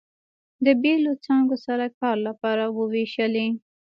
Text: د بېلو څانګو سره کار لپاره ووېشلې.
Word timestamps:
د 0.65 0.67
بېلو 0.81 1.13
څانګو 1.25 1.55
سره 1.65 1.85
کار 1.99 2.17
لپاره 2.27 2.65
ووېشلې. 2.77 3.47